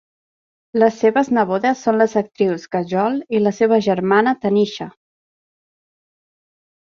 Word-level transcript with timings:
Les 0.83 0.95
seves 1.01 1.27
nebodes 1.37 1.81
son 1.87 1.99
les 2.01 2.15
actrius 2.21 2.65
Kajol 2.75 3.19
i 3.39 3.43
la 3.47 3.53
seva 3.57 3.79
germana 3.89 4.33
Tanisha. 4.47 4.87